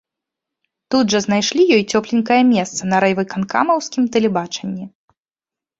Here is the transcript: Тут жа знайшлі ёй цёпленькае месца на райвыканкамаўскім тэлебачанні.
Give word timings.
Тут 0.95 1.13
жа 1.15 1.19
знайшлі 1.25 1.67
ёй 1.77 1.83
цёпленькае 1.91 2.41
месца 2.55 2.81
на 2.93 2.97
райвыканкамаўскім 3.07 4.03
тэлебачанні. 4.19 4.85